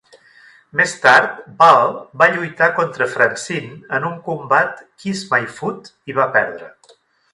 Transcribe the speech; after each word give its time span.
Més 0.79 0.93
tard 1.03 1.35
Val 1.59 1.91
va 2.21 2.29
lluitar 2.37 2.69
contra 2.79 3.09
Francine 3.17 3.77
en 3.99 4.09
un 4.13 4.19
combat 4.31 4.83
"Kiss 5.05 5.23
My 5.35 5.49
Foot" 5.59 5.93
i 6.13 6.17
va 6.23 6.27
perdre. 6.39 6.73